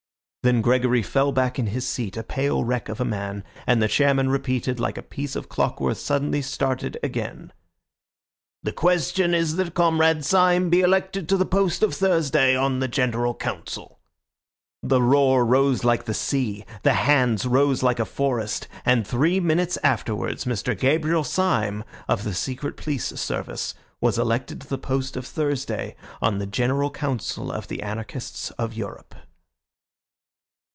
Then 0.43 0.61
Gregory 0.63 1.03
fell 1.03 1.31
back 1.31 1.59
in 1.59 1.67
his 1.67 1.87
seat, 1.87 2.17
a 2.17 2.23
pale 2.23 2.63
wreck 2.63 2.89
of 2.89 2.99
a 2.99 3.05
man, 3.05 3.43
and 3.67 3.79
the 3.79 3.87
chairman 3.87 4.27
repeated, 4.29 4.79
like 4.79 4.97
a 4.97 5.03
piece 5.03 5.35
of 5.35 5.49
clock 5.49 5.79
work 5.79 5.95
suddenly 5.97 6.41
started 6.41 6.97
again— 7.03 7.53
"The 8.63 8.71
question 8.71 9.35
is 9.35 9.55
that 9.57 9.75
Comrade 9.75 10.25
Syme 10.25 10.71
be 10.71 10.81
elected 10.81 11.29
to 11.29 11.37
the 11.37 11.45
post 11.45 11.83
of 11.83 11.93
Thursday 11.93 12.55
on 12.55 12.79
the 12.79 12.87
General 12.87 13.35
Council." 13.35 13.99
The 14.81 14.99
roar 14.99 15.45
rose 15.45 15.83
like 15.83 16.05
the 16.05 16.13
sea, 16.15 16.65
the 16.81 16.93
hands 16.93 17.45
rose 17.45 17.83
like 17.83 17.99
a 17.99 18.03
forest, 18.05 18.67
and 18.83 19.05
three 19.05 19.39
minutes 19.39 19.77
afterwards 19.83 20.45
Mr. 20.45 20.75
Gabriel 20.75 21.23
Syme, 21.23 21.83
of 22.07 22.23
the 22.23 22.33
Secret 22.33 22.77
Police 22.77 23.05
Service, 23.09 23.75
was 23.99 24.17
elected 24.17 24.61
to 24.61 24.67
the 24.67 24.79
post 24.79 25.15
of 25.15 25.27
Thursday 25.27 25.95
on 26.19 26.39
the 26.39 26.47
General 26.47 26.89
Council 26.89 27.51
of 27.51 27.67
the 27.67 27.83
Anarchists 27.83 28.49
of 28.57 28.73
Europe. 28.73 29.13